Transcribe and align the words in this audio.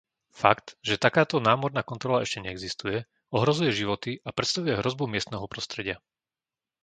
Fakt, 0.41 0.67
že 0.87 0.97
takáto 1.05 1.37
námorná 1.49 1.81
kontrola 1.91 2.23
ešte 2.25 2.39
neexistuje, 2.45 2.97
ohrozuje 3.37 3.69
životy 3.81 4.11
a 4.27 4.33
predstavuje 4.37 4.73
hrozbu 4.81 5.05
miestneho 5.13 5.45
prostredia. 5.53 5.97